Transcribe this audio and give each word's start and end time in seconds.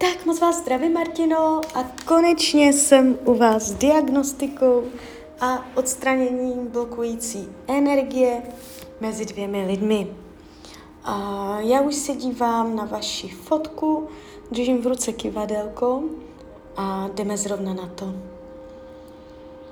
Tak 0.00 0.26
moc 0.26 0.40
vás 0.40 0.58
zdravím, 0.58 0.92
Martino, 0.92 1.60
a 1.74 1.84
konečně 2.04 2.72
jsem 2.72 3.18
u 3.24 3.34
vás 3.34 3.62
s 3.62 3.74
diagnostikou 3.74 4.84
a 5.40 5.76
odstraněním 5.76 6.66
blokující 6.66 7.48
energie 7.66 8.42
mezi 9.00 9.24
dvěmi 9.26 9.66
lidmi. 9.66 10.16
A 11.04 11.56
já 11.60 11.80
už 11.80 11.94
se 11.94 12.14
dívám 12.14 12.76
na 12.76 12.84
vaši 12.84 13.28
fotku, 13.28 14.08
držím 14.50 14.82
v 14.82 14.86
ruce 14.86 15.12
kivadelko 15.12 16.02
a 16.76 17.08
jdeme 17.14 17.36
zrovna 17.36 17.74
na 17.74 17.86
to. 17.86 18.14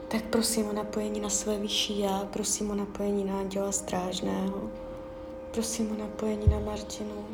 Tak 0.09 0.25
prosím 0.25 0.69
o 0.69 0.73
napojení 0.73 1.21
na 1.21 1.31
své 1.31 1.59
vyšší 1.59 1.99
já, 1.99 2.29
prosím 2.31 2.71
o 2.71 2.75
napojení 2.75 3.25
na 3.25 3.39
Anděla 3.39 3.73
Strážného, 3.73 4.71
prosím 5.51 5.91
o 5.91 6.03
napojení 6.03 6.47
na 6.51 6.59
Martinu. 6.59 7.25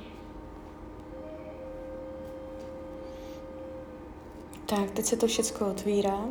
Tak, 4.77 4.91
teď 4.91 5.05
se 5.05 5.17
to 5.17 5.27
všechno 5.27 5.71
otvírá. 5.71 6.25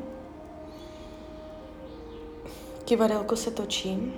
Kivadelko 2.85 3.35
se 3.35 3.51
točí. 3.51 4.13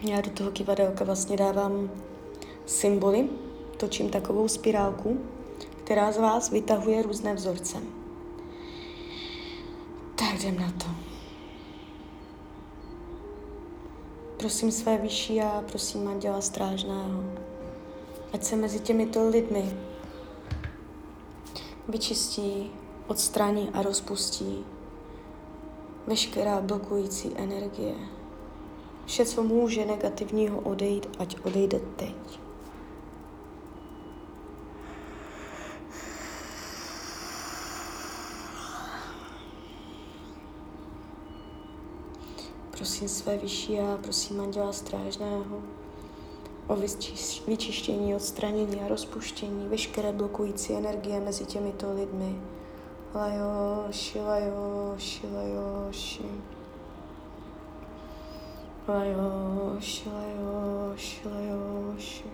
Já 0.00 0.20
do 0.20 0.30
toho 0.30 0.50
kivadelka 0.50 1.04
vlastně 1.04 1.36
dávám 1.36 1.90
symboly, 2.66 3.28
točím 3.76 4.10
takovou 4.10 4.48
spirálku, 4.48 5.20
která 5.84 6.12
z 6.12 6.18
vás 6.18 6.50
vytahuje 6.50 7.02
různé 7.02 7.34
vzorce. 7.34 7.76
Tak 10.14 10.40
jdem 10.40 10.58
na 10.58 10.72
to. 10.78 10.86
Prosím 14.36 14.72
své 14.72 14.98
vyšší 14.98 15.40
a 15.40 15.64
prosím 15.68 16.08
Anděla 16.08 16.40
Strážného, 16.40 17.24
ať 18.32 18.44
se 18.44 18.56
mezi 18.56 18.80
těmito 18.80 19.28
lidmi 19.28 19.95
vyčistí, 21.88 22.70
odstraní 23.06 23.70
a 23.74 23.82
rozpustí 23.82 24.64
veškerá 26.06 26.60
blokující 26.60 27.32
energie. 27.36 27.94
Vše, 29.06 29.24
co 29.24 29.42
může 29.42 29.84
negativního 29.84 30.60
odejít, 30.60 31.06
ať 31.18 31.36
odejde 31.44 31.80
teď. 31.96 32.40
Prosím 42.70 43.08
své 43.08 43.38
vyšší 43.38 43.80
a 43.80 43.98
prosím 44.02 44.40
Anděla 44.40 44.72
Strážného, 44.72 45.62
o 46.66 46.76
vyčištění, 47.46 48.14
odstranění 48.14 48.80
a 48.80 48.88
rozpuštění 48.88 49.68
veškeré 49.68 50.12
blokující 50.12 50.72
energie 50.72 51.20
mezi 51.20 51.44
těmito 51.44 51.92
lidmi. 51.92 52.40
Lajoši, 53.14 54.20
lajoši, 54.20 55.26
lajoši. 55.34 56.24
Lajoši, 58.88 60.08
lajoši, 60.08 61.28
lajoši. 61.28 62.30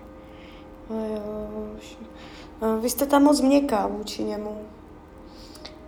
Lajoši. 0.90 1.96
Vy 2.80 2.90
jste 2.90 3.06
tam 3.06 3.22
moc 3.22 3.40
měkká 3.40 3.86
vůči 3.86 4.24
němu. 4.24 4.58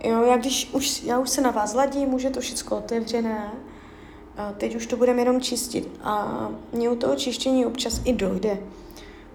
Jo, 0.03 0.23
já, 0.23 0.37
když 0.37 0.69
už, 0.73 1.03
já 1.03 1.19
už 1.19 1.29
se 1.29 1.41
na 1.41 1.51
vás 1.51 1.73
ladím, 1.73 2.13
už 2.13 2.23
je 2.23 2.29
to 2.29 2.39
všechno 2.39 2.77
otevřené, 2.77 3.53
a 4.37 4.51
teď 4.51 4.75
už 4.75 4.87
to 4.87 4.97
budeme 4.97 5.21
jenom 5.21 5.41
čistit. 5.41 5.99
A 6.03 6.47
mě 6.73 6.89
u 6.89 6.95
toho 6.95 7.15
čištění 7.15 7.65
občas 7.65 8.01
i 8.03 8.13
dojde, 8.13 8.57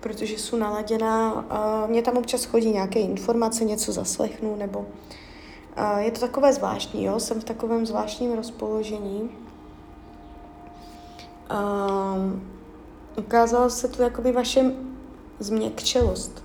protože 0.01 0.34
jsou 0.34 0.57
naladěná. 0.57 1.31
A 1.31 1.87
mě 1.87 2.03
tam 2.03 2.17
občas 2.17 2.45
chodí 2.45 2.70
nějaké 2.70 3.01
informace, 3.01 3.65
něco 3.65 3.92
zaslechnu, 3.92 4.57
nebo 4.57 4.87
a 5.77 5.98
je 5.98 6.11
to 6.11 6.20
takové 6.20 6.53
zvláštní, 6.53 7.05
jo? 7.05 7.20
jsem 7.20 7.41
v 7.41 7.45
takovém 7.45 7.87
zvláštním 7.87 8.33
rozpoložení. 8.33 9.31
A 11.48 12.17
ukázalo 13.19 13.70
se 13.70 13.89
tu 13.89 14.03
jakoby 14.03 14.33
vaše 14.33 14.74
změkčelost 15.39 16.45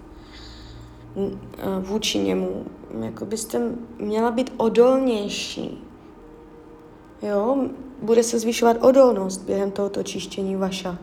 vůči 1.79 2.19
němu. 2.19 2.65
Jako 3.01 3.25
byste 3.25 3.61
měla 3.99 4.31
být 4.31 4.53
odolnější. 4.57 5.83
Jo, 7.21 7.67
bude 8.01 8.23
se 8.23 8.39
zvyšovat 8.39 8.77
odolnost 8.81 9.37
během 9.37 9.71
tohoto 9.71 10.03
čištění 10.03 10.55
vaša. 10.55 10.97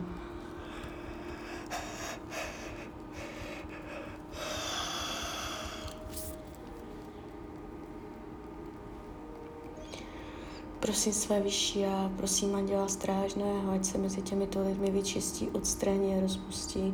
Prosím 10.79 11.13
své 11.13 11.39
vyšší 11.39 11.85
a 11.85 12.11
prosím 12.17 12.55
Anděla 12.55 12.87
Strážného, 12.87 13.71
ať 13.71 13.85
se 13.85 13.97
mezi 13.97 14.21
těmito 14.21 14.61
lidmi 14.61 14.91
vyčistí, 14.91 15.49
odstraní 15.49 16.15
a 16.15 16.21
rozpustí 16.21 16.93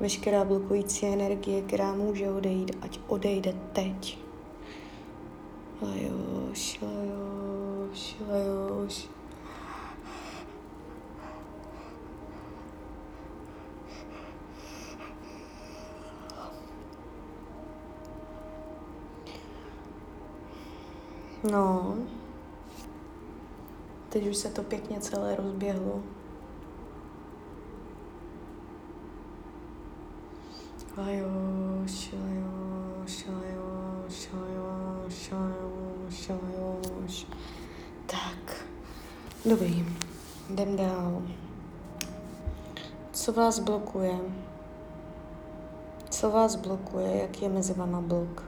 veškerá 0.00 0.44
blokující 0.44 1.06
energie, 1.06 1.62
která 1.62 1.94
může 1.94 2.30
odejít, 2.30 2.76
ať 2.82 3.00
odejde 3.06 3.54
teď. 3.72 4.18
Lajoš, 5.82 6.80
lajoš, 6.82 7.55
lajoš. 8.28 9.08
No, 21.50 21.96
teď 24.08 24.26
už 24.26 24.36
se 24.36 24.48
to 24.48 24.62
pěkně 24.62 25.00
celé 25.00 25.36
rozběhlo. 25.36 26.02
Lajoš, 30.96 32.12
lajoš, 32.12 32.45
dobrý, 39.46 39.86
jdem 40.50 40.76
dál. 40.76 41.22
Co 43.12 43.32
vás 43.32 43.58
blokuje? 43.58 44.18
Co 46.10 46.30
vás 46.30 46.56
blokuje? 46.56 47.16
Jak 47.16 47.42
je 47.42 47.48
mezi 47.48 47.74
váma 47.74 48.00
blok? 48.00 48.42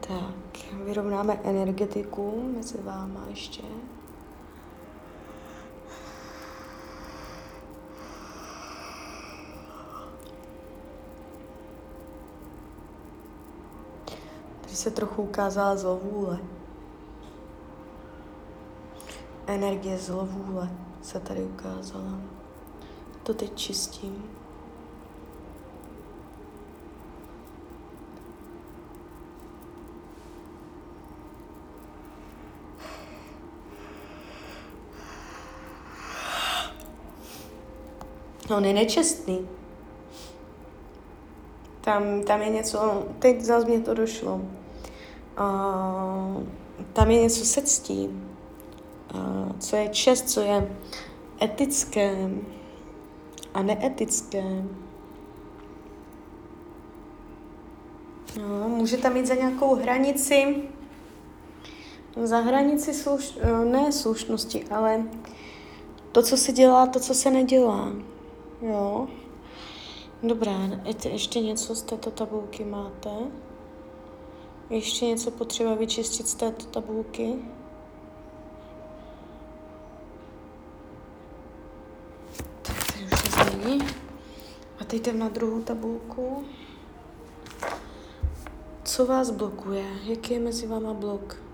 Tak, 0.00 0.74
vyrovnáme 0.84 1.40
energetiku 1.44 2.52
mezi 2.56 2.82
váma 2.82 3.26
ještě. 3.28 3.62
Se 14.80 14.90
trochu 14.90 15.22
ukázala 15.22 15.76
zlovůle. 15.76 16.38
Energie 19.46 19.98
zlovůle 19.98 20.70
se 21.02 21.20
tady 21.20 21.42
ukázala. 21.42 22.20
To 23.22 23.34
teď 23.34 23.56
čistím. 23.56 24.24
No, 38.50 38.56
on 38.56 38.64
je 38.64 38.72
nečestný. 38.72 39.48
Tam, 41.80 42.22
tam 42.22 42.42
je 42.42 42.48
něco, 42.48 43.06
teď 43.18 43.40
zase 43.40 43.66
mě 43.66 43.80
to 43.80 43.94
došlo. 43.94 44.40
Uh, 45.38 46.42
tam 46.92 47.10
je 47.10 47.20
něco 47.20 47.44
se 47.44 47.62
ctí. 47.62 48.08
Uh, 49.14 49.58
co 49.58 49.76
je 49.76 49.88
čest, 49.88 50.30
co 50.30 50.40
je 50.40 50.76
etické 51.42 52.30
a 53.54 53.62
neetické. 53.62 54.64
No, 58.38 58.68
může 58.68 58.96
tam 58.96 59.14
mít 59.14 59.26
za 59.26 59.34
nějakou 59.34 59.74
hranici, 59.74 60.62
za 62.22 62.38
hranici 62.38 62.94
sluš, 62.94 63.38
ne 63.64 63.92
slušnosti, 63.92 64.64
ale 64.64 65.02
to, 66.12 66.22
co 66.22 66.36
se 66.36 66.52
dělá, 66.52 66.86
to, 66.86 67.00
co 67.00 67.14
se 67.14 67.30
nedělá. 67.30 67.92
Jo. 68.62 69.08
Dobrá, 70.22 70.58
ještě 71.04 71.40
něco 71.40 71.74
z 71.74 71.82
této 71.82 72.10
tabulky 72.10 72.64
máte? 72.64 73.10
Ještě 74.70 75.06
něco 75.06 75.30
potřeba 75.30 75.74
vyčistit 75.74 76.28
z 76.28 76.34
této 76.34 76.66
tabulky. 76.66 77.34
Tak 82.62 82.76
tady 82.86 83.04
už 83.04 83.20
se 83.20 83.50
změní. 83.50 83.86
A 84.80 84.84
teď 84.84 85.00
jdem 85.00 85.18
na 85.18 85.28
druhou 85.28 85.62
tabulku. 85.62 86.44
Co 88.84 89.06
vás 89.06 89.30
blokuje? 89.30 89.84
Jaký 90.04 90.34
je 90.34 90.40
mezi 90.40 90.66
váma 90.66 90.94
blok? 90.94 91.49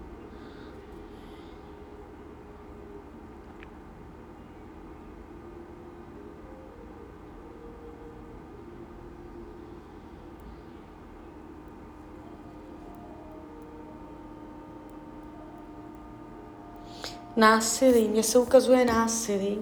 Násilí. 17.36 18.08
Mně 18.08 18.22
se 18.22 18.38
ukazuje 18.38 18.84
násilí. 18.84 19.58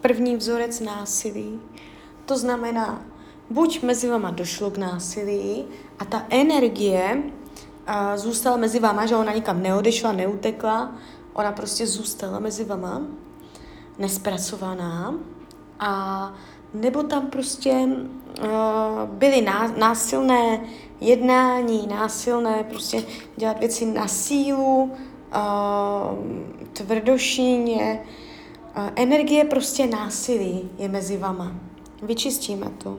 První 0.00 0.36
vzorec 0.36 0.80
násilí. 0.80 1.60
To 2.26 2.38
znamená, 2.38 3.02
buď 3.50 3.82
mezi 3.82 4.08
váma 4.08 4.30
došlo 4.30 4.70
k 4.70 4.78
násilí 4.78 5.64
a 5.98 6.04
ta 6.04 6.26
energie 6.30 7.22
a 7.86 8.16
zůstala 8.16 8.56
mezi 8.56 8.78
váma, 8.78 9.06
že 9.06 9.16
ona 9.16 9.32
nikam 9.32 9.62
neodešla, 9.62 10.12
neutekla, 10.12 10.92
ona 11.32 11.52
prostě 11.52 11.86
zůstala 11.86 12.38
mezi 12.38 12.64
váma, 12.64 13.02
nespracovaná 13.98 15.14
a 15.78 16.32
nebo 16.74 17.02
tam 17.02 17.26
prostě 17.26 17.70
uh, 17.70 18.46
byly 19.06 19.46
násilné 19.76 20.60
jednání, 21.00 21.86
násilné 21.86 22.64
prostě 22.64 23.04
dělat 23.36 23.58
věci 23.58 23.86
na 23.86 24.08
sílu, 24.08 24.82
uh, 24.82 26.31
tvrdošíně, 26.72 28.02
energie 28.96 29.44
prostě 29.44 29.86
násilí 29.86 30.70
je 30.78 30.88
mezi 30.88 31.16
vama. 31.16 31.52
Vyčistíme 32.02 32.70
to. 32.78 32.98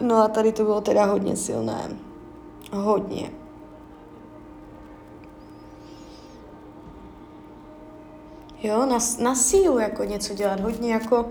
No 0.00 0.16
a 0.16 0.28
tady 0.28 0.52
to 0.52 0.64
bylo 0.64 0.80
teda 0.80 1.04
hodně 1.04 1.36
silné. 1.36 1.96
Hodně. 2.72 3.30
Jo, 8.62 8.86
na, 8.86 8.98
na 9.22 9.34
sílu 9.34 9.78
jako 9.78 10.04
něco 10.04 10.34
dělat, 10.34 10.60
hodně 10.60 10.92
jako 10.92 11.20
uh, 11.20 11.26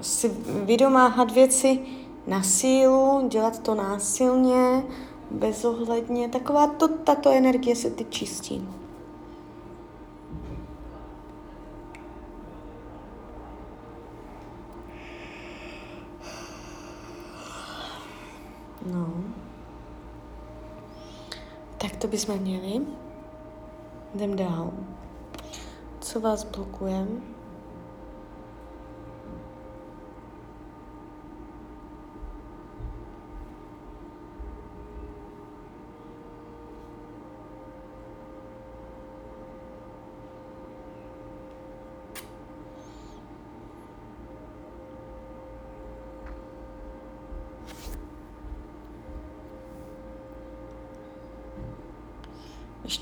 si 0.00 0.28
vydomáhat 0.46 1.32
věci 1.32 1.80
na 2.28 2.42
sílu, 2.42 3.28
dělat 3.28 3.58
to 3.58 3.74
násilně, 3.74 4.82
bezohledně. 5.30 6.28
Taková 6.28 6.66
to, 6.66 6.88
tato 6.88 7.30
energie 7.30 7.76
se 7.76 7.90
ty 7.90 8.04
čistí. 8.04 8.68
No. 18.86 19.14
Tak 21.78 21.96
to 21.96 22.08
bychom 22.08 22.38
měli. 22.38 22.86
Jdem 24.14 24.36
dál. 24.36 24.72
Co 26.00 26.20
vás 26.20 26.44
blokuje? 26.44 27.06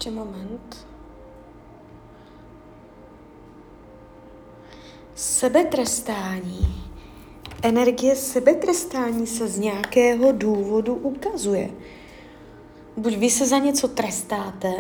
Ještě 0.07 0.19
moment. 0.19 0.87
Sebetrestání. 5.15 6.85
Energie 7.63 8.17
sebetrestání 8.17 9.27
se 9.27 9.49
z 9.49 9.59
nějakého 9.59 10.33
důvodu 10.33 10.95
ukazuje. 10.95 11.71
Buď 12.97 13.17
vy 13.17 13.31
se 13.31 13.47
za 13.47 13.59
něco 13.59 13.89
trestáte 13.89 14.75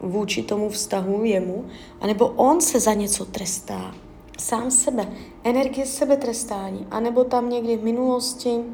vůči 0.00 0.42
tomu 0.42 0.68
vztahu 0.68 1.24
jemu, 1.24 1.64
anebo 2.00 2.28
on 2.28 2.60
se 2.60 2.80
za 2.80 2.94
něco 2.94 3.24
trestá. 3.24 3.94
Sám 4.38 4.70
sebe. 4.70 5.08
Energie 5.44 5.86
sebetrestání. 5.86 6.86
anebo 6.90 7.24
tam 7.24 7.50
někdy 7.50 7.76
v 7.76 7.84
minulosti 7.84 8.64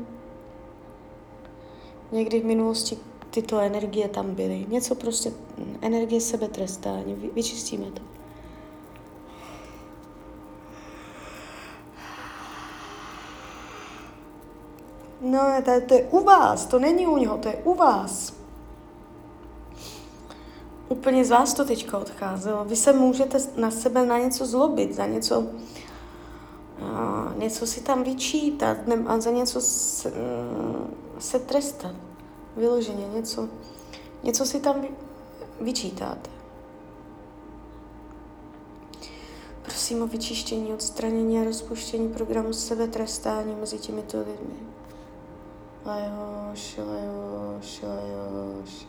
někdy 2.13 2.41
v 2.41 2.45
minulosti 2.45 2.99
tyto 3.33 3.59
energie 3.59 4.09
tam 4.09 4.35
byly. 4.35 4.67
Něco 4.69 4.95
prostě, 4.95 5.33
energie 5.81 6.21
sebetrestání, 6.21 7.15
vy, 7.15 7.31
vyčistíme 7.35 7.91
to. 7.91 8.03
No, 15.21 15.41
to, 15.65 15.71
to 15.87 15.95
je 15.95 16.03
u 16.11 16.25
vás, 16.25 16.67
to 16.67 16.79
není 16.79 17.07
u 17.07 17.17
něho, 17.17 17.39
to 17.39 17.49
je 17.49 17.55
u 17.65 17.75
vás. 17.75 18.33
Úplně 20.89 21.25
z 21.25 21.31
vás 21.31 21.55
to 21.55 21.65
teďka 21.65 21.99
odcházelo. 21.99 22.65
Vy 22.65 22.77
se 22.77 22.93
můžete 22.93 23.39
na 23.57 23.71
sebe 23.71 24.07
na 24.07 24.19
něco 24.19 24.47
zlobit, 24.47 24.95
za 24.95 25.07
něco, 25.07 25.47
a, 26.83 27.33
něco 27.37 27.67
si 27.67 27.81
tam 27.81 28.03
vyčítat 28.03 28.77
a 29.07 29.21
za 29.21 29.31
něco 29.31 29.61
se, 29.61 30.13
se 31.19 31.39
trestat. 31.39 32.12
Vyloženě 32.57 33.09
něco, 33.09 33.49
něco 34.23 34.47
si 34.47 34.61
tam 34.61 34.85
vyčítáte. 35.61 36.31
Prosím 39.63 40.03
o 40.03 40.07
vyčištění, 40.07 40.75
odstranění 40.75 41.39
a 41.39 41.45
rozpuštění 41.45 42.09
programu 42.09 42.53
sebetrestání 42.53 43.55
mezi 43.55 43.79
těmito 43.79 44.19
lidmi. 44.19 44.55
Lajoš, 45.85 46.79
lajoš, 46.79 47.83
lajoš. 47.83 48.87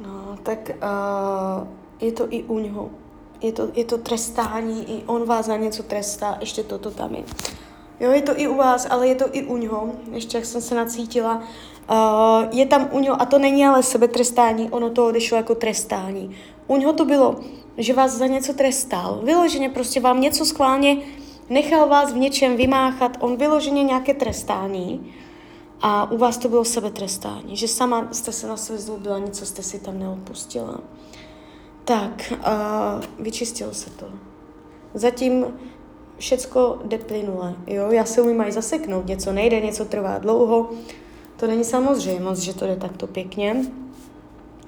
No, 0.00 0.29
tak 0.42 0.70
uh, 0.70 1.68
je 2.00 2.12
to 2.12 2.26
i 2.30 2.42
u 2.42 2.58
něho. 2.58 2.90
Je 3.40 3.52
to, 3.52 3.68
je 3.74 3.84
to 3.84 3.98
trestání, 3.98 4.84
i 4.90 5.04
on 5.06 5.24
vás 5.24 5.46
za 5.46 5.56
něco 5.56 5.82
trestá, 5.82 6.36
ještě 6.40 6.62
toto 6.62 6.90
tam 6.90 7.14
je. 7.14 7.22
Jo, 8.00 8.10
je 8.10 8.22
to 8.22 8.40
i 8.40 8.48
u 8.48 8.56
vás, 8.56 8.86
ale 8.90 9.08
je 9.08 9.14
to 9.14 9.24
i 9.32 9.44
u 9.44 9.56
něho, 9.56 9.88
ještě 10.12 10.36
jak 10.36 10.44
jsem 10.44 10.60
se 10.60 10.74
nacítila. 10.74 11.42
Uh, 11.90 12.58
je 12.58 12.66
tam 12.66 12.88
u 12.92 13.00
něho, 13.00 13.22
a 13.22 13.26
to 13.26 13.38
není 13.38 13.66
ale 13.66 13.82
sebetrestání, 13.82 14.70
ono 14.70 14.90
to 14.90 15.06
odešlo 15.06 15.36
jako 15.36 15.54
trestání. 15.54 16.36
U 16.66 16.76
něho 16.76 16.92
to 16.92 17.04
bylo, 17.04 17.36
že 17.78 17.94
vás 17.94 18.12
za 18.12 18.26
něco 18.26 18.52
trestal. 18.52 19.20
Vyloženě 19.24 19.68
prostě 19.68 20.00
vám 20.00 20.20
něco 20.20 20.44
schválně 20.44 20.96
nechal 21.50 21.88
vás 21.88 22.12
v 22.12 22.16
něčem 22.16 22.56
vymáchat, 22.56 23.16
on 23.20 23.36
vyloženě 23.36 23.82
nějaké 23.84 24.14
trestání 24.14 25.12
a 25.82 26.10
u 26.10 26.16
vás 26.16 26.38
to 26.38 26.48
bylo 26.48 26.64
sebetrestání, 26.64 27.56
že 27.56 27.68
sama 27.68 28.08
jste 28.12 28.32
se 28.32 28.46
na 28.46 28.56
sebe 28.56 28.78
zlobila, 28.78 29.18
něco 29.18 29.46
jste 29.46 29.62
si 29.62 29.78
tam 29.78 29.98
neodpustila. 29.98 30.80
Tak, 31.84 32.32
uh, 32.32 33.24
vyčistilo 33.24 33.74
se 33.74 33.90
to. 33.90 34.06
Zatím 34.94 35.46
všecko 36.18 36.78
jde 36.84 36.98
plynule, 36.98 37.54
jo? 37.66 37.92
Já 37.92 38.04
se 38.04 38.22
umím 38.22 38.40
aj 38.40 38.52
zaseknout, 38.52 39.06
něco 39.06 39.32
nejde, 39.32 39.60
něco 39.60 39.84
trvá 39.84 40.18
dlouho. 40.18 40.70
To 41.36 41.46
není 41.46 41.64
samozřejmost, 41.64 42.42
že 42.42 42.54
to 42.54 42.66
jde 42.66 42.76
takto 42.76 43.06
pěkně. 43.06 43.64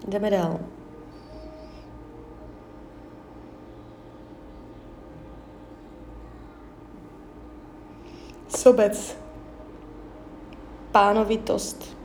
Jdeme 0.09 0.31
dál. 0.31 0.61
Sobec 8.49 9.22
pánovitost. 10.93 11.97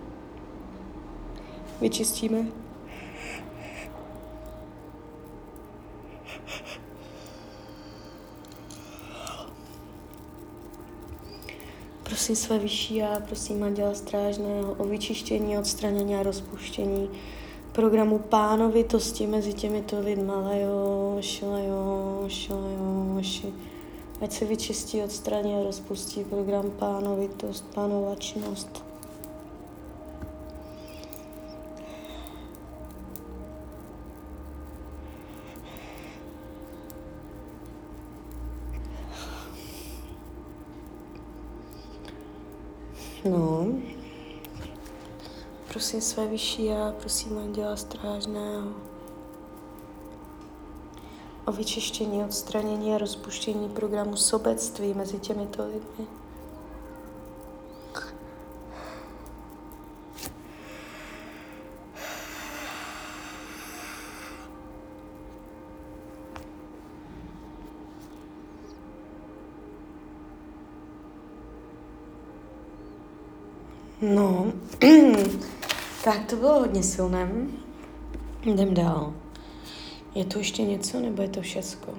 Vyčistíme. 1.82 2.46
Prosím 12.04 12.36
své 12.36 12.60
vyšší 12.60 12.96
já, 12.96 13.20
prosím 13.20 13.64
Anděla 13.64 13.94
Strážného 13.94 14.74
o 14.74 14.84
vyčištění, 14.84 15.58
odstranění 15.58 16.16
a 16.16 16.24
rozpuštění 16.24 17.10
programu 17.72 18.20
pánovitosti 18.20 19.28
mezi 19.28 19.54
těmito 19.54 20.00
lidmi. 20.00 20.32
Lajoši, 20.32 21.46
lajoši, 21.46 22.54
lajoši. 22.54 23.54
Ať 24.22 24.32
se 24.32 24.46
vyčistí, 24.46 25.02
odstraní 25.02 25.56
a 25.56 25.64
rozpustí 25.64 26.24
program 26.24 26.72
pánovitost, 26.72 27.66
pánovačnost. 27.74 28.84
No, 43.26 43.68
prosím 45.68 46.02
své 46.02 46.28
vyšší 46.28 46.66
já, 46.66 46.92
prosím 46.92 47.38
Anděla 47.38 47.76
Strážného 47.76 48.97
o 51.48 51.52
vyčištění, 51.52 52.24
odstranění 52.24 52.96
a 52.96 52.98
rozpuštění 52.98 53.70
programu 53.70 54.16
sobectví 54.16 54.94
mezi 54.94 55.20
těmito 55.20 55.66
lidmi. 55.66 56.08
No, 74.02 74.52
tak 76.04 76.26
to 76.26 76.36
bylo 76.36 76.60
hodně 76.60 76.84
silné. 76.84 77.32
Jdem 78.42 78.74
dál. 78.74 79.14
Je 80.16 80.26
tu 80.26 80.38
ještě 80.38 80.64
něco, 80.64 81.00
nebo 81.00 81.22
je 81.22 81.30
to 81.30 81.42
všecko? 81.42 81.94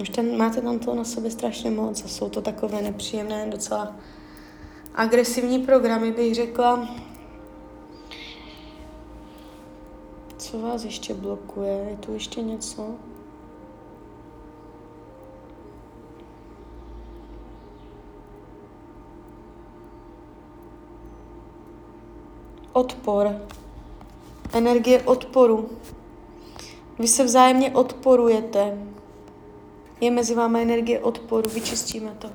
Už 0.00 0.08
ten, 0.08 0.36
máte 0.36 0.60
tam 0.60 0.78
to 0.78 0.94
na 0.94 1.04
sobě 1.04 1.30
strašně 1.30 1.70
moc 1.70 2.04
a 2.04 2.08
jsou 2.08 2.28
to 2.28 2.42
takové 2.42 2.82
nepříjemné, 2.82 3.46
docela 3.50 3.96
agresivní 4.94 5.58
programy, 5.58 6.12
bych 6.12 6.34
řekla. 6.34 6.88
Co 10.36 10.58
vás 10.58 10.84
ještě 10.84 11.14
blokuje? 11.14 11.86
Je 11.90 11.96
tu 11.96 12.12
ještě 12.12 12.42
něco? 12.42 12.94
Odpor. 22.72 23.40
Energie 24.52 25.02
odporu. 25.02 25.70
Vy 26.98 27.08
se 27.08 27.24
vzájemně 27.24 27.70
odporujete. 27.70 28.78
Je 30.00 30.10
mezi 30.10 30.34
vámi 30.34 30.62
energie 30.62 31.00
odporu, 31.00 31.50
vyčistíme 31.50 32.16
to. 32.18 32.30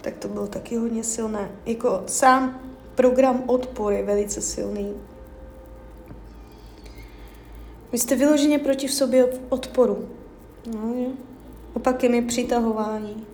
Tak 0.00 0.18
to 0.18 0.28
bylo 0.28 0.46
taky 0.46 0.76
hodně 0.76 1.04
silné. 1.04 1.50
Jako 1.66 2.02
sám 2.06 2.60
program 2.94 3.42
odpor 3.46 3.92
je 3.92 4.02
velice 4.02 4.40
silný. 4.40 4.94
Vy 7.92 7.98
jste 7.98 8.16
vyloženě 8.16 8.58
proti 8.58 8.88
sobě 8.88 9.26
odporu. 9.48 10.08
No, 10.74 10.94
je. 10.94 11.33
Opakem 11.74 12.14
je 12.14 12.22
přitahování. 12.22 13.26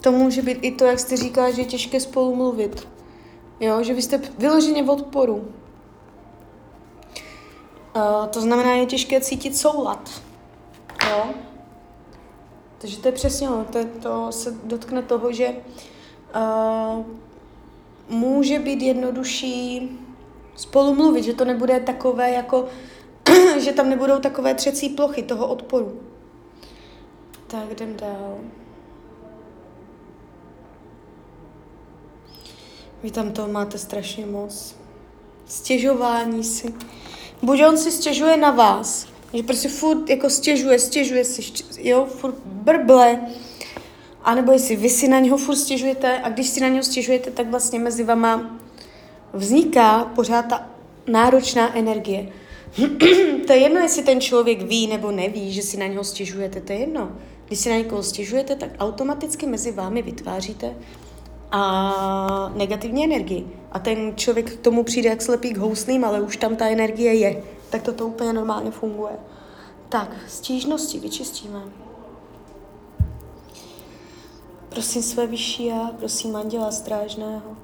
To 0.00 0.12
může 0.12 0.42
být 0.42 0.58
i 0.62 0.70
to, 0.70 0.84
jak 0.84 0.98
jste 0.98 1.16
říkala, 1.16 1.50
že 1.50 1.60
je 1.60 1.66
těžké 1.66 2.00
spolu 2.00 2.36
mluvit. 2.36 2.88
Jo, 3.60 3.82
že 3.82 3.94
vy 3.94 4.02
jste 4.02 4.20
vyloženě 4.38 4.82
v 4.82 4.90
odporu. 4.90 5.34
Uh, 7.96 8.26
to 8.30 8.40
znamená, 8.40 8.72
je 8.72 8.86
těžké 8.86 9.20
cítit 9.20 9.56
soulad. 9.56 10.22
Jo? 11.10 11.24
Takže 12.78 12.98
to 12.98 13.08
je 13.08 13.12
přesně 13.12 13.50
ono. 13.50 13.64
To, 13.64 13.78
to 14.02 14.32
se 14.32 14.50
dotkne 14.64 15.02
toho, 15.02 15.32
že 15.32 15.48
uh, 16.36 17.04
může 18.08 18.58
být 18.58 18.82
jednodušší 18.82 19.90
spolu 20.56 20.94
mluvit, 20.94 21.22
že 21.22 21.34
to 21.34 21.44
nebude 21.44 21.80
takové 21.80 22.30
jako, 22.30 22.66
že 23.58 23.72
tam 23.72 23.90
nebudou 23.90 24.18
takové 24.18 24.54
třecí 24.54 24.88
plochy 24.88 25.22
toho 25.22 25.46
odporu. 25.46 26.00
Tak 27.46 27.70
jdem 27.70 27.96
dál. 27.96 28.38
Vy 33.02 33.10
tam 33.10 33.32
toho 33.32 33.48
máte 33.48 33.78
strašně 33.78 34.26
moc. 34.26 34.76
Stěžování 35.46 36.44
si. 36.44 36.74
Buď 37.42 37.62
on 37.68 37.76
si 37.76 37.92
stěžuje 37.92 38.36
na 38.36 38.50
vás, 38.50 39.06
že 39.34 39.42
prostě 39.42 39.68
furt 39.68 40.10
jako 40.10 40.30
stěžuje, 40.30 40.78
stěžuje 40.78 41.24
si, 41.24 41.42
jo, 41.78 42.04
furt 42.04 42.34
brble, 42.44 43.20
a 44.24 44.34
nebo 44.34 44.52
jestli 44.52 44.76
vy 44.76 44.90
si 44.90 45.08
na 45.08 45.18
něho 45.18 45.36
furt 45.36 45.56
stěžujete 45.56 46.18
a 46.18 46.28
když 46.28 46.48
si 46.48 46.60
na 46.60 46.68
něho 46.68 46.82
stěžujete, 46.82 47.30
tak 47.30 47.46
vlastně 47.46 47.78
mezi 47.78 48.04
vama 48.04 48.58
vzniká 49.32 50.04
pořád 50.04 50.42
ta 50.42 50.68
náročná 51.06 51.76
energie. 51.76 52.32
to 53.46 53.52
je 53.52 53.58
jedno, 53.58 53.80
jestli 53.80 54.02
ten 54.02 54.20
člověk 54.20 54.62
ví 54.62 54.86
nebo 54.86 55.10
neví, 55.10 55.52
že 55.52 55.62
si 55.62 55.76
na 55.76 55.86
něho 55.86 56.04
stěžujete, 56.04 56.60
to 56.60 56.72
je 56.72 56.78
jedno. 56.78 57.12
Když 57.46 57.58
si 57.58 57.70
na 57.70 57.76
někoho 57.76 58.02
stěžujete, 58.02 58.56
tak 58.56 58.70
automaticky 58.78 59.46
mezi 59.46 59.72
vámi 59.72 60.02
vytváříte 60.02 60.74
a 61.50 62.52
negativní 62.56 63.04
energii. 63.04 63.46
A 63.72 63.78
ten 63.78 64.16
člověk 64.16 64.52
k 64.52 64.60
tomu 64.60 64.84
přijde 64.84 65.08
jak 65.08 65.22
slepý 65.22 65.52
k 65.52 65.56
houslím, 65.56 66.04
ale 66.04 66.20
už 66.20 66.36
tam 66.36 66.56
ta 66.56 66.68
energie 66.68 67.14
je. 67.14 67.42
Tak 67.70 67.82
to 67.82 67.92
to 67.92 68.06
úplně 68.06 68.32
normálně 68.32 68.70
funguje. 68.70 69.12
Tak, 69.88 70.16
stížnosti 70.28 70.98
vyčistíme. 70.98 71.62
Prosím 74.68 75.02
své 75.02 75.26
vyšší 75.26 75.66
já, 75.66 75.90
prosím 75.98 76.36
Anděla 76.36 76.72
Strážného 76.72 77.56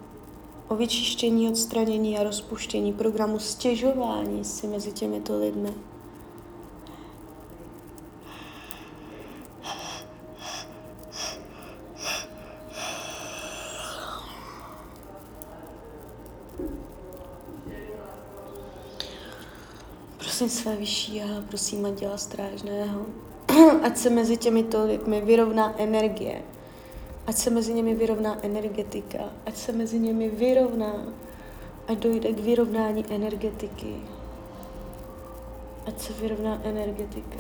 o 0.71 0.77
vyčištění, 0.77 1.49
odstranění 1.49 2.19
a 2.19 2.23
rozpuštění 2.23 2.93
programu 2.93 3.39
stěžování 3.39 4.45
si 4.45 4.67
mezi 4.67 4.93
těmito 4.93 5.39
lidmi. 5.39 5.75
Prosím 20.19 20.49
své 20.49 20.77
vyšší 20.77 21.17
já, 21.17 21.27
prosím 21.49 21.87
Anděla 21.87 22.17
Strážného, 22.17 23.07
ať 23.83 23.97
se 23.97 24.11
mezi 24.11 24.37
těmito 24.37 24.87
lidmi 24.87 25.21
vyrovná 25.21 25.81
energie, 25.81 26.43
ať 27.31 27.37
se 27.37 27.51
mezi 27.51 27.75
nimi 27.75 27.95
vyrovná 27.95 28.39
energetika, 28.43 29.19
ať 29.47 29.57
se 29.57 29.73
mezi 29.73 29.99
nimi 29.99 30.29
vyrovná, 30.29 30.93
ať 31.89 31.99
dojde 31.99 32.33
k 32.33 32.39
vyrovnání 32.39 33.05
energetiky, 33.11 33.97
ať 35.87 36.01
se 36.01 36.13
vyrovná 36.13 36.61
energetika. 36.65 37.39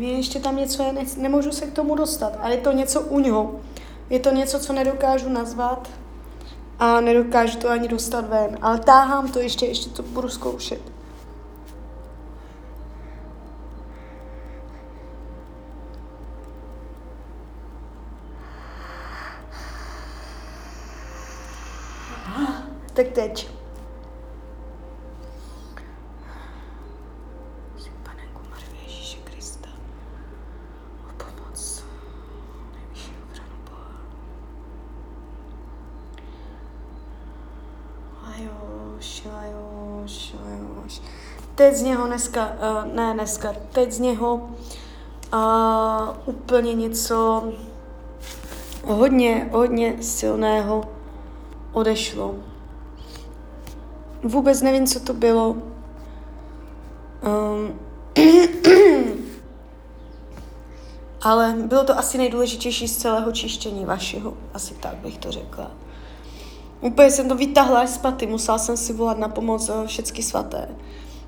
ještě 0.00 0.40
tam 0.40 0.56
něco 0.56 0.82
je, 0.82 0.92
ne, 0.92 1.04
nemůžu 1.16 1.52
se 1.52 1.66
k 1.66 1.72
tomu 1.72 1.94
dostat, 1.94 2.38
ale 2.40 2.54
je 2.54 2.60
to 2.60 2.72
něco 2.72 3.00
u 3.00 3.18
něho. 3.18 3.60
Je 4.10 4.18
to 4.18 4.30
něco, 4.30 4.60
co 4.60 4.72
nedokážu 4.72 5.28
nazvat 5.28 5.90
a 6.78 7.00
nedokážu 7.00 7.58
to 7.58 7.68
ani 7.68 7.88
dostat 7.88 8.28
ven. 8.28 8.58
Ale 8.62 8.78
táhám 8.78 9.32
to 9.32 9.38
ještě, 9.38 9.66
ještě 9.66 9.90
to 9.90 10.02
budu 10.02 10.28
zkoušet. 10.28 10.92
Tak 22.94 23.08
teď. 23.08 23.50
lajoš, 38.32 39.24
lajoš, 39.24 40.34
lajoš. 40.44 40.94
Teď 41.62 41.74
z 41.74 41.82
něho 41.82 42.06
dneska, 42.06 42.46
uh, 42.46 42.94
ne 42.94 43.14
dneska, 43.14 43.54
teď 43.72 43.92
z 43.92 43.98
něho 43.98 44.34
uh, 44.34 44.40
úplně 46.24 46.74
něco 46.74 47.44
hodně, 48.84 49.48
hodně 49.52 49.96
silného 50.00 50.84
odešlo. 51.72 52.34
Vůbec 54.22 54.62
nevím, 54.62 54.86
co 54.86 55.00
to 55.00 55.14
bylo. 55.14 55.50
Um, 55.50 55.62
ale 61.22 61.54
bylo 61.66 61.84
to 61.84 61.98
asi 61.98 62.18
nejdůležitější 62.18 62.88
z 62.88 62.96
celého 62.96 63.32
čištění 63.32 63.84
vašeho, 63.84 64.34
asi 64.54 64.74
tak 64.74 64.94
bych 64.94 65.18
to 65.18 65.32
řekla. 65.32 65.70
Úplně 66.80 67.10
jsem 67.10 67.28
to 67.28 67.34
vytahla 67.34 67.80
až 67.80 67.90
z 67.90 67.98
paty, 67.98 68.26
musela 68.26 68.58
jsem 68.58 68.76
si 68.76 68.92
volat 68.92 69.18
na 69.18 69.28
pomoc 69.28 69.68
eh, 69.68 69.86
všechny 69.86 70.22
svaté. 70.22 70.68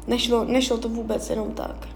Nešlo, 0.07 0.45
nešlo 0.45 0.79
to 0.79 0.89
vůbec 0.89 1.31
jenom 1.31 1.53
tak. 1.53 1.89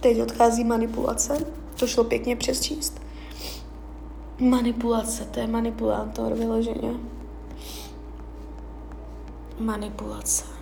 Teď 0.00 0.22
odchází 0.22 0.64
manipulace, 0.64 1.46
to 1.78 1.86
šlo 1.86 2.04
pěkně 2.04 2.36
přesčíst. 2.36 3.00
Manipulace, 4.38 5.24
to 5.24 5.40
je 5.40 5.46
manipulátor 5.46 6.34
vyloženě. 6.34 6.94
Manipulace. 9.58 10.59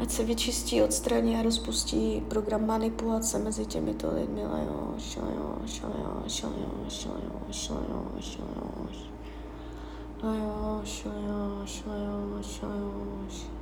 Ať 0.00 0.10
se 0.10 0.24
vyčistí, 0.24 0.82
odstraní 0.82 1.36
a 1.36 1.42
rozpustí 1.42 2.22
program 2.28 2.66
manipulace 2.66 3.38
mezi 3.38 3.66
těmito 3.66 4.14
lidmi. 4.14 4.46
Lajoš, 4.46 5.16
lajoš, 5.16 5.82
lajoš, 5.82 6.42
lajoš, 6.42 7.06
lajoš, 7.06 7.70
lajoš, 7.70 8.38
lajoš. 8.38 9.10
Lajoš, 10.22 11.04
lajoš, 11.04 11.82
lajoš, 11.86 12.62
lajoš. 12.62 13.59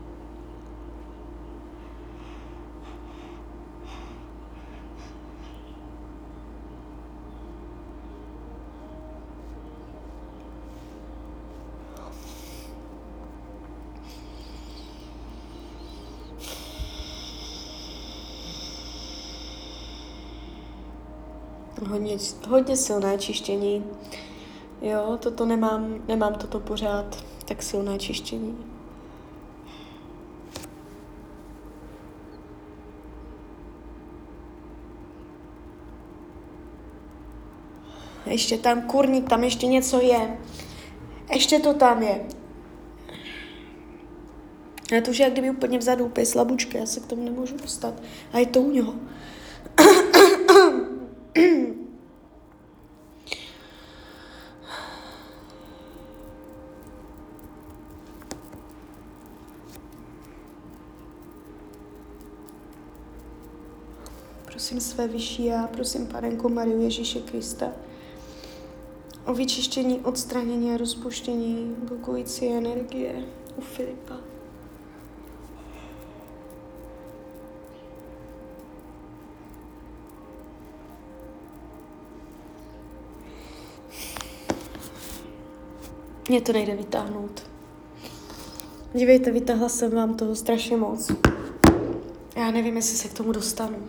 Hodně, 21.86 22.16
hodně 22.48 22.76
silné 22.76 23.18
čištění. 23.18 23.84
Jo, 24.82 25.18
toto 25.20 25.46
nemám, 25.46 26.02
nemám 26.08 26.34
toto 26.34 26.60
pořád, 26.60 27.24
tak 27.44 27.62
silné 27.62 27.98
čištění. 27.98 28.58
Ještě 38.26 38.58
tam 38.58 38.82
kurník, 38.82 39.28
tam 39.28 39.44
ještě 39.44 39.66
něco 39.66 40.00
je. 40.00 40.38
Ještě 41.32 41.58
to 41.58 41.74
tam 41.74 42.02
je. 42.02 42.26
A 44.98 45.00
to 45.04 45.10
už 45.10 45.18
jak 45.18 45.32
kdyby 45.32 45.50
úplně 45.50 45.78
vzadu, 45.78 46.04
úplně 46.04 46.26
slabučka, 46.26 46.78
já 46.78 46.86
se 46.86 47.00
k 47.00 47.06
tomu 47.06 47.24
nemůžu 47.24 47.56
dostat. 47.56 47.94
A 48.32 48.38
je 48.38 48.46
to 48.46 48.60
u 48.60 48.70
něho. 48.70 48.94
Prosím 64.44 64.80
své 64.98 65.08
vyšší 65.08 65.44
já, 65.44 65.66
prosím 65.66 66.06
Panenku 66.06 66.48
Mariu 66.48 66.82
Ježíše 66.82 67.20
Krista 67.20 67.66
o 69.26 69.34
vyčištění, 69.34 70.00
odstranění 70.00 70.74
a 70.74 70.76
rozpuštění 70.76 71.76
blokující 71.88 72.48
energie 72.48 73.24
u 73.56 73.60
Filipa. 73.60 74.14
Mně 86.28 86.40
to 86.40 86.52
nejde 86.52 86.76
vytáhnout. 86.76 87.42
Dívejte, 88.94 89.30
vytáhla 89.30 89.68
jsem 89.68 89.90
vám 89.90 90.16
toho 90.16 90.36
strašně 90.36 90.76
moc. 90.76 91.12
Já 92.36 92.50
nevím, 92.50 92.76
jestli 92.76 92.96
se 92.96 93.08
k 93.08 93.14
tomu 93.14 93.32
dostanu. 93.32 93.88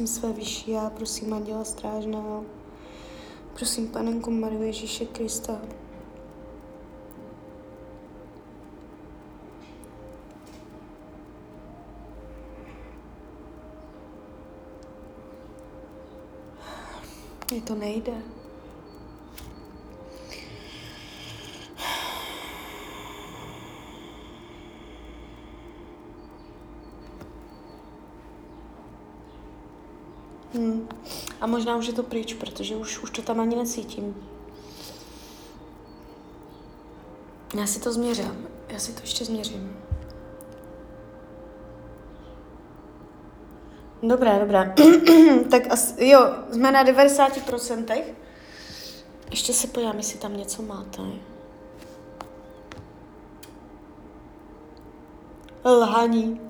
Prosím 0.00 0.20
své 0.20 0.32
vyšší 0.32 0.70
já, 0.70 0.90
prosím 0.90 1.32
Anděla 1.32 1.64
Strážného, 1.64 2.44
prosím 3.54 3.88
Panenku 3.88 4.30
Mariu 4.30 4.62
Ježíše 4.62 5.06
Krista, 5.06 5.60
Mně 17.50 17.60
to 17.60 17.74
nejde. 17.74 18.22
Hmm. 30.54 30.88
A 31.40 31.46
možná 31.60 31.76
už 31.76 31.86
je 31.86 31.92
to 31.92 32.02
pryč, 32.02 32.34
protože 32.34 32.76
už, 32.76 32.98
už 32.98 33.10
to 33.10 33.22
tam 33.22 33.40
ani 33.40 33.56
necítím. 33.56 34.28
Já 37.54 37.66
si 37.66 37.80
to 37.80 37.92
změřím. 37.92 38.48
Já 38.68 38.78
si 38.78 38.92
to 38.92 39.00
ještě 39.00 39.24
změřím. 39.24 39.76
Dobré, 44.02 44.40
dobré. 44.40 44.74
tak 45.50 45.72
asi, 45.72 46.06
jo, 46.06 46.20
jsme 46.52 46.72
na 46.72 46.84
90%. 46.84 48.02
Ještě 49.30 49.52
se 49.52 49.66
podívám, 49.66 49.96
jestli 49.96 50.18
tam 50.18 50.36
něco 50.36 50.62
máte. 50.62 51.02
Lhaní. 55.64 56.49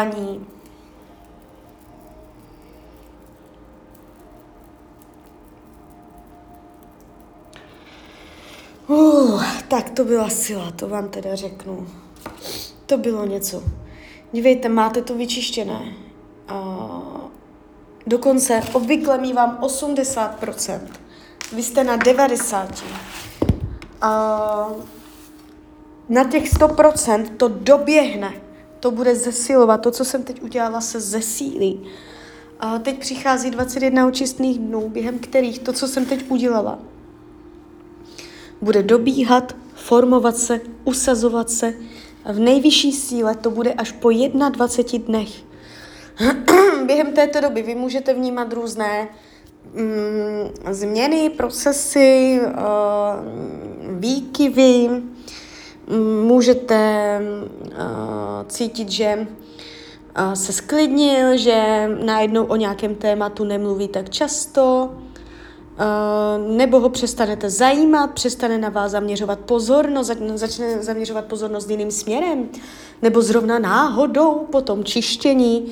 Lhaní. 0.00 0.46
Uh, 8.86 9.44
tak 9.68 9.90
to 9.90 10.04
byla 10.04 10.28
sila, 10.28 10.70
to 10.70 10.88
vám 10.88 11.08
teda 11.08 11.34
řeknu. 11.34 11.86
To 12.86 12.98
bylo 12.98 13.26
něco. 13.26 13.62
Dívejte, 14.32 14.68
máte 14.68 15.02
to 15.02 15.14
vyčištěné. 15.14 15.94
Uh, 16.50 17.20
dokonce 18.06 18.62
obvykle 18.72 19.18
mývám 19.18 19.58
80%. 19.62 20.80
Vy 21.52 21.62
jste 21.62 21.84
na 21.84 21.98
90%. 21.98 22.66
Uh, 24.02 24.84
na 26.08 26.24
těch 26.24 26.52
100% 26.52 27.36
to 27.36 27.48
doběhne. 27.48 28.49
To 28.80 28.90
bude 28.90 29.14
zesilovat. 29.14 29.80
To, 29.80 29.90
co 29.90 30.04
jsem 30.04 30.22
teď 30.22 30.42
udělala, 30.42 30.80
se 30.80 31.00
zesílí. 31.00 31.86
A 32.60 32.78
teď 32.78 32.98
přichází 32.98 33.50
21 33.50 34.06
očistných 34.06 34.58
dnů, 34.58 34.88
během 34.88 35.18
kterých 35.18 35.58
to, 35.58 35.72
co 35.72 35.88
jsem 35.88 36.06
teď 36.06 36.30
udělala, 36.30 36.78
bude 38.62 38.82
dobíhat, 38.82 39.56
formovat 39.74 40.36
se, 40.36 40.60
usazovat 40.84 41.50
se 41.50 41.74
v 42.24 42.38
nejvyšší 42.38 42.92
síle 42.92 43.34
to 43.34 43.50
bude 43.50 43.72
až 43.72 43.92
po 43.92 44.10
21 44.10 45.06
dnech. 45.06 45.28
Během 46.86 47.12
této 47.12 47.40
doby 47.40 47.62
vy 47.62 47.74
můžete 47.74 48.14
vnímat 48.14 48.52
různé 48.52 49.08
mm, 49.74 50.74
změny, 50.74 51.30
procesy, 51.30 52.40
uh, 52.44 52.50
výkyvy, 53.98 54.88
můžete 56.22 57.20
uh, 57.20 57.76
cítit, 58.48 58.88
že 58.88 59.16
uh, 59.18 60.32
se 60.32 60.52
sklidnil, 60.52 61.36
že 61.36 61.88
najednou 62.04 62.44
o 62.44 62.56
nějakém 62.56 62.94
tématu 62.94 63.44
nemluví 63.44 63.88
tak 63.88 64.10
často, 64.10 64.90
uh, 64.90 66.56
nebo 66.56 66.80
ho 66.80 66.88
přestanete 66.88 67.50
zajímat, 67.50 68.10
přestane 68.10 68.58
na 68.58 68.68
vás 68.68 68.92
zaměřovat 68.92 69.40
pozornost, 69.40 70.10
začne 70.34 70.82
zaměřovat 70.82 71.24
pozornost 71.24 71.70
jiným 71.70 71.90
směrem, 71.90 72.48
nebo 73.02 73.22
zrovna 73.22 73.58
náhodou 73.58 74.46
po 74.50 74.60
tom 74.60 74.84
čištění 74.84 75.62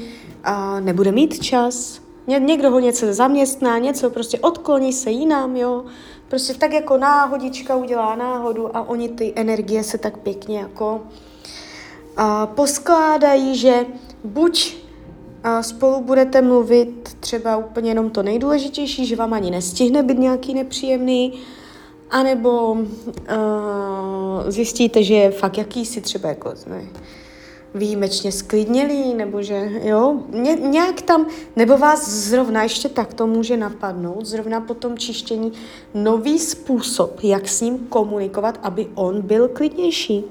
uh, 0.48 0.80
nebude 0.80 1.12
mít 1.12 1.42
čas, 1.42 2.00
Ně, 2.28 2.38
někdo 2.38 2.70
ho 2.70 2.78
něco 2.78 3.12
zaměstná, 3.12 3.78
něco 3.78 4.10
prostě 4.10 4.38
odkloní 4.38 4.92
se 4.92 5.10
jinam, 5.10 5.56
jo. 5.56 5.84
Prostě 6.28 6.54
tak 6.54 6.72
jako 6.72 6.96
náhodička 6.96 7.76
udělá 7.76 8.16
náhodu 8.16 8.76
a 8.76 8.88
oni 8.88 9.08
ty 9.08 9.32
energie 9.36 9.84
se 9.84 9.98
tak 9.98 10.18
pěkně 10.18 10.58
jako 10.58 11.00
a, 12.16 12.46
poskládají, 12.46 13.56
že 13.56 13.86
buď 14.24 14.76
a 15.44 15.62
spolu 15.62 16.00
budete 16.00 16.42
mluvit 16.42 17.16
třeba 17.20 17.56
úplně 17.56 17.90
jenom 17.90 18.10
to 18.10 18.22
nejdůležitější, 18.22 19.06
že 19.06 19.16
vám 19.16 19.32
ani 19.32 19.50
nestihne 19.50 20.02
být 20.02 20.18
nějaký 20.18 20.54
nepříjemný, 20.54 21.40
anebo 22.10 22.72
uh, 22.72 22.78
zjistíte, 24.48 25.02
že 25.02 25.14
je 25.14 25.30
fakt 25.30 25.58
jakýsi 25.58 26.00
třeba 26.00 26.28
jako 26.28 26.54
ne, 26.66 26.84
výjimečně 27.74 28.32
sklidnělý, 28.32 29.14
nebo 29.14 29.42
že 29.42 29.70
jo, 29.82 30.20
ně, 30.30 30.54
nějak 30.54 31.02
tam, 31.02 31.26
nebo 31.56 31.78
vás 31.78 32.08
zrovna 32.08 32.62
ještě 32.62 32.88
tak 32.88 33.14
to 33.14 33.26
může 33.26 33.56
napadnout, 33.56 34.26
zrovna 34.26 34.60
po 34.60 34.74
tom 34.74 34.98
čištění, 34.98 35.52
nový 35.94 36.38
způsob, 36.38 37.20
jak 37.22 37.48
s 37.48 37.60
ním 37.60 37.78
komunikovat, 37.78 38.58
aby 38.62 38.86
on 38.94 39.22
byl 39.22 39.48
klidnější. 39.48 40.24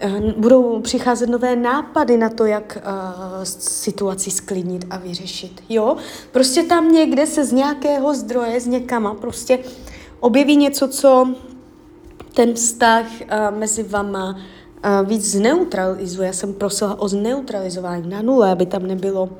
Eh, 0.00 0.34
budou 0.36 0.80
přicházet 0.80 1.28
nové 1.28 1.56
nápady 1.56 2.16
na 2.16 2.28
to, 2.28 2.46
jak 2.46 2.78
uh, 2.82 3.44
situaci 3.44 4.30
sklidnit 4.30 4.86
a 4.90 4.96
vyřešit. 4.98 5.62
Jo, 5.68 5.96
prostě 6.32 6.62
tam 6.62 6.92
někde 6.92 7.26
se 7.26 7.44
z 7.44 7.52
nějakého 7.52 8.14
zdroje, 8.14 8.60
z 8.60 8.66
někama 8.66 9.14
prostě 9.14 9.58
objeví 10.20 10.56
něco, 10.56 10.88
co 10.88 11.34
ten 12.34 12.54
vztah 12.54 13.06
uh, 13.20 13.58
mezi 13.58 13.82
vama 13.82 14.30
uh, 14.30 14.42
víc 15.04 15.30
zneutralizuje. 15.30 16.26
Já 16.26 16.32
jsem 16.32 16.54
prosila 16.54 17.00
o 17.00 17.08
zneutralizování 17.08 18.08
na 18.08 18.22
nule, 18.22 18.52
aby 18.52 18.66
tam 18.66 18.86
nebylo 18.86 19.22
uh, 19.22 19.30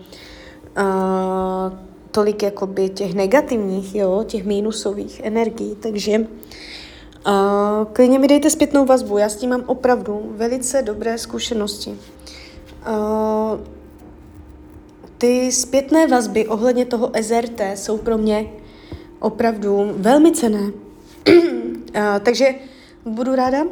tolik 2.10 2.42
jakoby 2.42 2.88
těch 2.88 3.14
negativních, 3.14 3.94
jo, 3.94 4.24
těch 4.26 4.44
mínusových 4.44 5.20
energií, 5.24 5.76
takže 5.80 6.26
Uh, 7.26 7.92
klidně 7.92 8.18
mi 8.18 8.28
dejte 8.28 8.50
zpětnou 8.50 8.84
vazbu, 8.84 9.18
já 9.18 9.28
s 9.28 9.36
tím 9.36 9.50
mám 9.50 9.62
opravdu 9.66 10.32
velice 10.36 10.82
dobré 10.82 11.18
zkušenosti. 11.18 11.90
Uh, 11.90 13.60
ty 15.18 15.52
zpětné 15.52 16.06
vazby 16.06 16.46
ohledně 16.46 16.84
toho 16.84 17.10
SRT 17.22 17.60
jsou 17.74 17.98
pro 17.98 18.18
mě 18.18 18.46
opravdu 19.20 19.90
velmi 19.96 20.32
cené. 20.32 20.72
uh, 21.28 21.34
takže 22.22 22.54
budu 23.04 23.34
ráda 23.34 23.64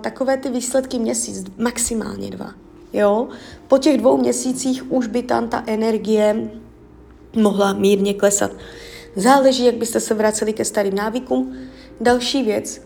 takové 0.00 0.36
ty 0.36 0.50
výsledky 0.50 0.98
měsíc, 0.98 1.44
maximálně 1.58 2.30
dva. 2.30 2.54
Jo? 2.92 3.28
Po 3.68 3.78
těch 3.78 3.98
dvou 3.98 4.16
měsících 4.16 4.92
už 4.92 5.06
by 5.06 5.22
tam 5.22 5.48
ta 5.48 5.64
energie 5.66 6.50
mohla 7.36 7.72
mírně 7.72 8.14
klesat. 8.14 8.50
Záleží, 9.16 9.64
jak 9.64 9.74
byste 9.74 10.00
se 10.00 10.14
vraceli 10.14 10.52
ke 10.52 10.64
starým 10.64 10.94
návykům. 10.94 11.56
Další 12.00 12.42
věc. 12.42 12.82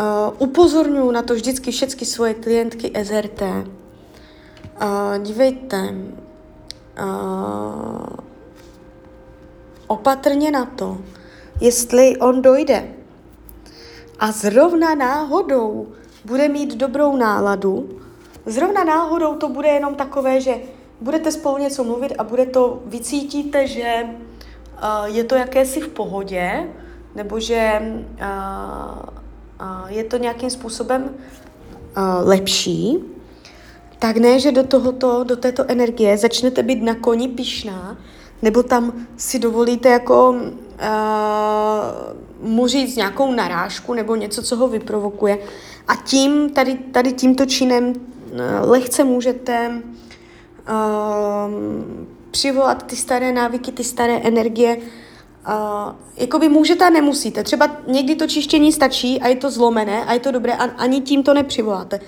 Uh, 0.00 0.34
upozorňuji 0.38 1.10
na 1.10 1.22
to 1.22 1.34
vždycky 1.34 1.70
všechny 1.70 2.06
svoje 2.06 2.34
klientky 2.34 2.92
SRT. 3.02 3.42
Uh, 3.42 3.68
dívejte, 5.22 5.94
uh, 7.02 8.06
opatrně 9.86 10.50
na 10.50 10.64
to, 10.64 10.98
jestli 11.60 12.16
on 12.16 12.42
dojde 12.42 12.88
a 14.18 14.32
zrovna 14.32 14.94
náhodou 14.94 15.86
bude 16.24 16.48
mít 16.48 16.74
dobrou 16.74 17.16
náladu, 17.16 18.00
zrovna 18.46 18.84
náhodou 18.84 19.34
to 19.34 19.48
bude 19.48 19.68
jenom 19.68 19.94
takové, 19.94 20.40
že 20.40 20.54
budete 21.00 21.32
spolu 21.32 21.58
něco 21.58 21.84
mluvit 21.84 22.12
a 22.18 22.24
bude 22.24 22.46
to, 22.46 22.82
vycítíte, 22.86 23.66
že 23.66 24.02
uh, 24.04 25.04
je 25.04 25.24
to 25.24 25.34
jakési 25.34 25.80
v 25.80 25.88
pohodě, 25.88 26.68
nebo 27.14 27.40
že 27.40 27.82
uh, 27.82 28.98
uh, 29.60 29.88
je 29.88 30.04
to 30.04 30.16
nějakým 30.16 30.50
způsobem 30.50 31.14
lepší, 32.22 32.98
tak 33.98 34.16
ne, 34.16 34.40
že 34.40 34.52
do 34.52 34.62
tohoto, 34.62 35.24
do 35.24 35.36
této 35.36 35.64
energie 35.70 36.18
začnete 36.18 36.62
být 36.62 36.82
na 36.82 36.94
koni 36.94 37.28
pišná, 37.28 37.98
nebo 38.42 38.62
tam 38.62 38.92
si 39.16 39.38
dovolíte 39.38 39.88
jako 39.88 40.34
uh, 40.80 42.48
mu 42.50 42.66
říct 42.66 42.96
nějakou 42.96 43.32
narážku 43.32 43.94
nebo 43.94 44.16
něco, 44.16 44.42
co 44.42 44.56
ho 44.56 44.68
vyprovokuje. 44.68 45.38
A 45.88 45.96
tím, 45.96 46.50
tady, 46.50 46.74
tady 46.74 47.12
tímto 47.12 47.46
činem 47.46 47.84
uh, 47.88 47.94
lehce 48.70 49.04
můžete 49.04 49.82
uh, 50.68 51.54
přivolat 52.30 52.82
ty 52.82 52.96
staré 52.96 53.32
návyky, 53.32 53.72
ty 53.72 53.84
staré 53.84 54.16
energie, 54.16 54.78
Uh, 55.48 55.92
jakoby 56.16 56.48
můžete 56.48 56.84
a 56.84 56.90
nemusíte. 56.90 57.42
Třeba 57.42 57.76
někdy 57.86 58.16
to 58.16 58.26
čištění 58.26 58.72
stačí 58.72 59.20
a 59.20 59.28
je 59.28 59.36
to 59.36 59.50
zlomené 59.50 60.04
a 60.04 60.12
je 60.12 60.20
to 60.20 60.30
dobré 60.30 60.52
a 60.54 60.64
ani 60.64 61.00
tím 61.00 61.22
to 61.22 61.34
nepřivoláte. 61.34 62.00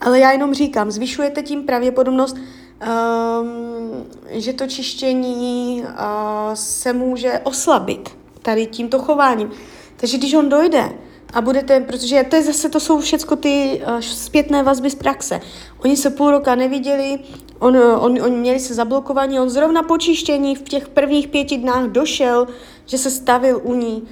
Ale 0.00 0.18
já 0.18 0.32
jenom 0.32 0.54
říkám, 0.54 0.90
zvyšujete 0.90 1.42
tím 1.42 1.62
pravděpodobnost, 1.62 2.36
um, 2.82 4.06
že 4.30 4.52
to 4.52 4.66
čištění 4.66 5.82
uh, 5.82 6.54
se 6.54 6.92
může 6.92 7.40
oslabit 7.44 8.16
tady 8.42 8.66
tímto 8.66 8.98
chováním. 8.98 9.50
Takže 9.96 10.18
když 10.18 10.34
on 10.34 10.48
dojde 10.48 10.92
a 11.32 11.40
budete, 11.40 11.80
protože 11.80 12.24
to 12.30 12.36
je 12.36 12.42
zase, 12.42 12.68
to 12.68 12.80
jsou 12.80 13.00
všechno 13.00 13.36
ty 13.36 13.82
uh, 13.86 14.00
zpětné 14.00 14.62
vazby 14.62 14.90
z 14.90 14.94
praxe. 14.94 15.40
Oni 15.84 15.96
se 15.96 16.10
půl 16.10 16.30
roka 16.30 16.54
neviděli, 16.54 17.18
on, 17.58 17.76
on, 17.76 18.22
on 18.22 18.32
měli 18.32 18.60
se 18.60 18.74
zablokovaní, 18.74 19.40
on 19.40 19.50
zrovna 19.50 19.82
po 19.82 19.98
čištění 19.98 20.56
v 20.56 20.62
těch 20.62 20.88
prvních 20.88 21.28
pěti 21.28 21.56
dnách 21.56 21.84
došel, 21.84 22.46
že 22.86 22.98
se 22.98 23.10
stavil 23.10 23.60
u 23.64 23.74
ní 23.74 24.08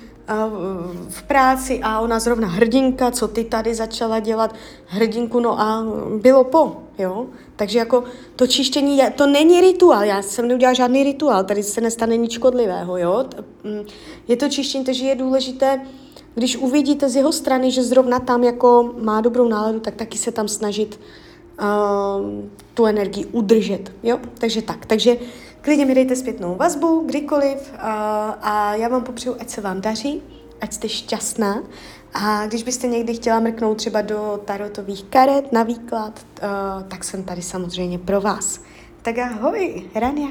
v 1.09 1.23
práci 1.23 1.81
a 1.83 2.01
ona 2.01 2.21
zrovna 2.21 2.49
hrdinka, 2.49 3.11
co 3.11 3.29
ty 3.29 3.45
tady 3.45 3.75
začala 3.75 4.21
dělat, 4.21 4.55
hrdinku, 4.87 5.41
no 5.41 5.61
a 5.61 5.85
bylo 6.21 6.45
po, 6.45 6.77
jo. 6.99 7.27
Takže 7.57 7.79
jako 7.79 8.05
to 8.37 8.47
čištění, 8.47 9.01
to 9.15 9.27
není 9.27 9.61
rituál, 9.61 10.05
já 10.05 10.23
jsem 10.23 10.49
neudělala 10.49 10.75
žádný 10.75 11.05
rituál, 11.05 11.45
tady 11.45 11.63
se 11.63 11.81
nestane 11.81 12.17
nic 12.17 12.33
škodlivého, 12.33 12.97
jo. 12.97 13.25
Mm, 13.65 13.87
je 14.29 14.37
to 14.37 14.49
čištění, 14.49 14.85
takže 14.85 15.07
je 15.07 15.15
důležité, 15.15 15.81
když 16.35 16.57
uvidíte 16.57 17.09
z 17.09 17.17
jeho 17.17 17.33
strany, 17.33 17.71
že 17.71 17.83
zrovna 17.83 18.19
tam 18.19 18.45
jako 18.45 18.95
má 19.01 19.21
dobrou 19.21 19.49
náladu, 19.49 19.81
tak 19.81 19.95
taky 19.95 20.19
se 20.19 20.33
tam 20.33 20.49
snažit 20.49 21.01
uh, 21.61 22.27
tu 22.75 22.87
energii 22.87 23.27
udržet. 23.27 23.93
Jo? 24.03 24.19
Takže 24.39 24.63
tak. 24.63 24.87
Takže 24.87 25.17
klidně 25.63 25.85
mi 25.85 25.95
dejte 25.95 26.17
zpětnou 26.17 26.55
vazbu, 26.55 27.05
kdykoliv 27.07 27.73
uh, 27.73 27.79
a 28.41 28.75
já 28.75 28.89
vám 28.89 29.05
popřeju, 29.05 29.37
ať 29.41 29.49
se 29.49 29.61
vám 29.61 29.81
daří, 29.81 30.23
ať 30.61 30.73
jste 30.73 30.89
šťastná 30.89 31.63
a 32.15 32.47
když 32.47 32.63
byste 32.63 32.87
někdy 32.87 33.15
chtěla 33.15 33.41
mrknout 33.41 33.77
třeba 33.77 34.03
do 34.03 34.41
tarotových 34.45 35.05
karet 35.05 35.53
na 35.53 35.63
výklad, 35.63 36.27
uh, 36.43 36.83
tak 36.89 37.05
jsem 37.05 37.23
tady 37.23 37.43
samozřejmě 37.43 37.99
pro 37.99 38.21
vás. 38.21 38.61
Tak 39.03 39.19
ahoj, 39.19 39.91
Rania. 39.95 40.29